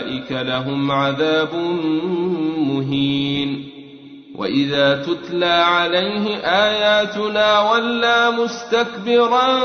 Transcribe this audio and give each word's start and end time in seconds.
اولئك 0.00 0.32
لهم 0.32 0.90
عذاب 0.90 1.54
مهين 2.56 3.70
واذا 4.36 5.02
تتلى 5.02 5.44
عليه 5.44 6.36
اياتنا 6.36 7.70
ولى 7.72 8.30
مستكبرا 8.38 9.60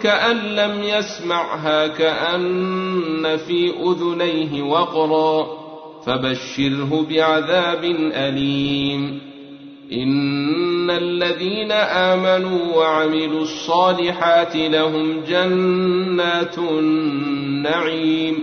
كان 0.00 0.36
لم 0.36 0.82
يسمعها 0.82 1.86
كان 1.86 3.36
في 3.36 3.70
اذنيه 3.70 4.62
وقرا 4.62 5.46
فبشره 6.06 7.06
بعذاب 7.10 7.84
اليم 8.14 9.20
ان 9.92 10.90
الذين 10.90 11.72
امنوا 11.72 12.76
وعملوا 12.76 13.42
الصالحات 13.42 14.56
لهم 14.56 15.20
جنات 15.28 16.58
النعيم 16.58 18.42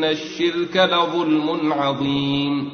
ان 0.00 0.04
الشرك 0.04 0.76
لظلم 0.76 1.72
عظيم 1.72 2.72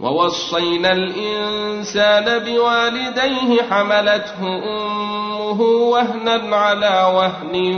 ووصينا 0.00 0.92
الانسان 0.92 2.38
بوالديه 2.44 3.62
حملته 3.70 4.42
امه 4.42 5.60
وهنا 5.62 6.56
على 6.56 7.12
وهن 7.16 7.76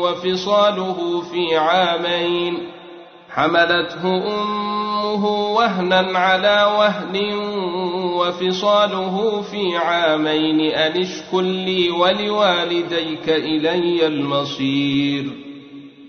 وفصاله 0.00 1.22
في 1.32 1.56
عامين 1.56 2.58
حملته 3.30 4.04
امه 4.04 5.26
وهنا 5.54 6.18
على 6.18 6.72
وهن 6.78 7.34
وفصاله 8.16 9.42
في 9.50 9.76
عامين 9.76 10.60
ان 10.60 11.02
اشكر 11.02 11.40
لي 11.40 11.90
ولوالديك 11.90 13.28
الي 13.28 14.06
المصير 14.06 15.51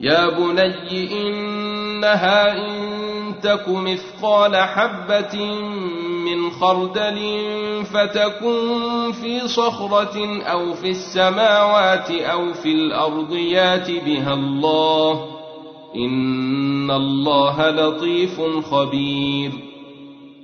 يا 0.00 0.28
بني 0.28 1.28
انها 1.28 2.52
ان 2.52 3.34
تك 3.42 3.68
مثقال 3.68 4.56
حبه 4.56 5.44
من 6.24 6.50
خردل 6.50 7.44
فتكن 7.84 9.12
في 9.12 9.48
صخره 9.48 10.42
أو 10.42 10.74
في 10.74 10.90
السماوات 10.90 12.10
أو 12.10 12.52
في 12.52 12.72
الأرض 12.72 13.32
يات 13.32 13.90
بها 13.90 14.34
الله 14.34 15.24
ان 15.96 16.90
الله 16.90 17.70
لطيف 17.70 18.40
خبير. 18.70 19.52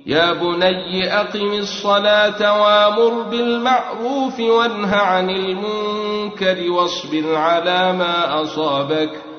يا 0.05 0.33
بني 0.33 1.13
اقم 1.13 1.53
الصلاه 1.53 2.61
وامر 2.61 3.21
بالمعروف 3.21 4.39
وانه 4.39 4.95
عن 4.95 5.29
المنكر 5.29 6.71
واصبر 6.71 7.35
على 7.35 7.93
ما 7.93 8.41
اصابك 8.41 9.34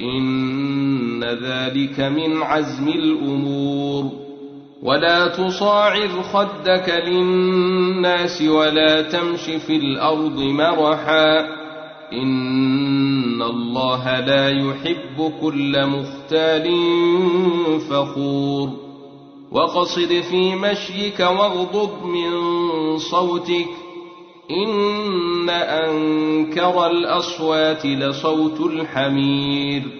ان 0.00 1.24
ذلك 1.24 2.00
من 2.00 2.42
عزم 2.42 2.88
الأمور. 2.88 4.04
ولا 4.82 5.26
تصاعر 5.26 6.08
خدك 6.22 7.02
للناس 7.06 8.42
ولا 8.42 9.02
تمش 9.02 9.40
في 9.40 9.76
الأرض 9.76 10.38
مرحا. 10.38 11.38
إن 12.12 13.42
الله 13.42 14.20
لا 14.20 14.48
يحب 14.48 15.32
كل 15.40 15.86
مختال 15.86 16.70
فخور. 17.90 18.68
وقصد 19.52 20.20
في 20.30 20.54
مشيك 20.56 21.20
واغضض 21.20 22.04
من 22.04 22.30
صوتك. 22.98 23.68
إن 24.50 25.50
أنكر 25.50 26.86
الأصوات 26.86 27.86
لصوت 27.86 28.60
الحمير. 28.60 29.99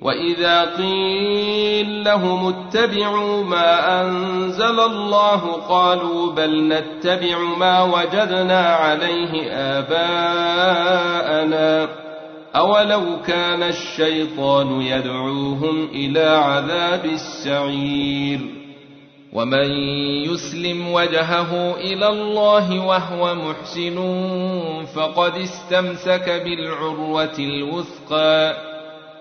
وإذا 0.00 0.76
قيل 0.76 2.04
لهم 2.04 2.48
اتبعوا 2.48 3.44
ما 3.44 4.02
أنزل 4.02 4.80
الله 4.80 5.52
قالوا 5.68 6.32
بل 6.32 6.68
نتبع 6.68 7.38
ما 7.38 7.82
وجدنا 7.82 8.66
عليه 8.66 9.52
آباءنا 9.78 10.86
أولو 12.56 13.02
كان 13.26 13.62
الشيطان 13.62 14.80
يدعوهم 14.80 15.88
إلى 15.92 16.26
عذاب 16.26 17.04
السعير 17.04 18.40
ومن 19.32 19.70
يسلم 20.24 20.92
وجهه 20.92 21.74
إلى 21.76 22.08
الله 22.08 22.86
وهو 22.86 23.34
محسن 23.34 23.96
فقد 24.94 25.36
استمسك 25.36 26.42
بالعروة 26.44 27.38
الوثقى 27.38 28.56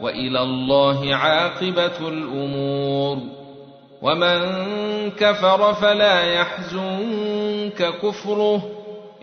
وإلى 0.02 0.42
الله 0.42 1.16
عاقبة 1.16 2.08
الأمور. 2.08 3.18
ومن 4.02 4.40
كفر 5.12 5.74
فلا 5.74 6.34
يحزنك 6.34 7.94
كفره. 8.04 8.64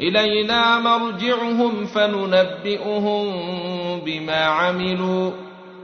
إلينا 0.01 0.79
مرجعهم 0.79 1.85
فننبئهم 1.85 3.31
بما 4.01 4.45
عملوا. 4.45 5.31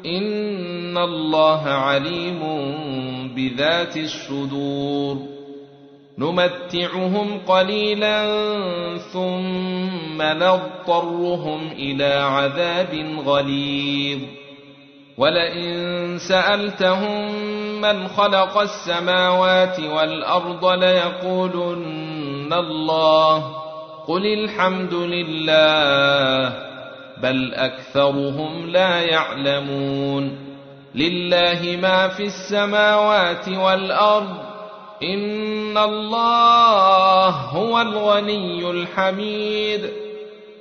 إن 0.06 0.98
الله 0.98 1.68
عليم 1.68 2.40
بذات 3.36 3.96
الصدور. 3.96 5.16
نمتعهم 6.18 7.38
قليلا 7.48 8.26
ثم 8.98 10.22
نضطرهم 10.22 11.70
إلى 11.72 12.14
عذاب 12.14 13.22
غليظ. 13.26 14.47
ولئن 15.18 16.18
سألتهم 16.18 17.32
من 17.80 18.08
خلق 18.08 18.58
السماوات 18.58 19.80
والأرض 19.80 20.66
ليقولن 20.66 22.52
الله 22.52 23.36
قل 24.08 24.26
الحمد 24.26 24.94
لله 24.94 26.52
بل 27.22 27.54
أكثرهم 27.54 28.70
لا 28.70 29.00
يعلمون 29.00 30.38
لله 30.94 31.78
ما 31.82 32.08
في 32.08 32.22
السماوات 32.22 33.48
والأرض 33.48 34.36
إن 35.02 35.78
الله 35.78 37.28
هو 37.30 37.80
الغني 37.80 38.70
الحميد 38.70 40.07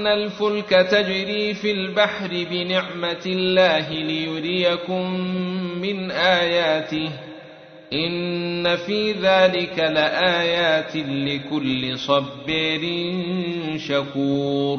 ان 0.00 0.06
الفلك 0.06 0.70
تجري 0.70 1.54
في 1.54 1.70
البحر 1.70 2.28
بنعمه 2.50 3.22
الله 3.26 3.88
ليريكم 3.90 5.10
من 5.80 6.10
اياته 6.10 7.10
ان 7.92 8.76
في 8.76 9.12
ذلك 9.12 9.78
لايات 9.78 10.96
لكل 10.96 11.98
صبير 11.98 12.82
شكور 13.76 14.78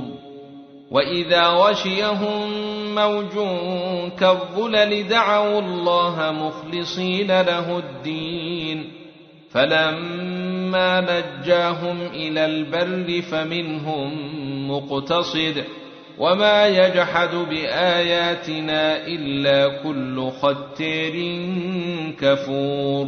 واذا 0.92 1.48
غشيهم 1.48 2.50
موج 2.96 3.34
كالظلل 4.20 5.08
دعوا 5.08 5.60
الله 5.60 6.32
مخلصين 6.32 7.28
له 7.28 7.78
الدين 7.78 9.00
فلما 9.53 11.01
نجاهم 11.01 12.01
إلى 12.13 12.45
البر 12.45 13.21
فمنهم 13.21 14.12
مقتصد 14.71 15.63
وما 16.18 16.68
يجحد 16.68 17.36
بآياتنا 17.36 19.07
إلا 19.07 19.68
كل 19.83 20.30
ختير 20.42 21.13
كفور. 22.21 23.07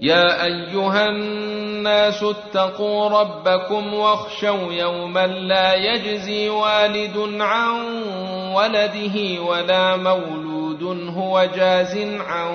يا 0.00 0.44
أيها 0.44 1.08
الناس 1.08 2.22
اتقوا 2.22 3.08
ربكم 3.08 3.94
واخشوا 3.94 4.72
يوما 4.72 5.26
لا 5.26 5.74
يجزي 5.74 6.48
والد 6.48 7.40
عن 7.40 7.80
ولده 8.54 9.42
ولا 9.42 9.96
مولود 9.96 10.82
هو 11.08 11.48
جاز 11.56 11.98
عن 12.20 12.54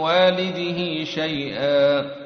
والده 0.00 1.04
شيئا. 1.04 2.25